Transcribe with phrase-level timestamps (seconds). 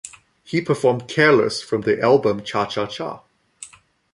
[0.43, 3.21] He performed "Careless" from the album "Cha Cha Cha".